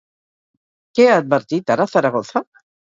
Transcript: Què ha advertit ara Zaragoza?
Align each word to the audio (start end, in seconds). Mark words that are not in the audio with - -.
Què 0.99 1.07
ha 1.11 1.21
advertit 1.25 1.77
ara 1.77 1.91
Zaragoza? 1.95 2.47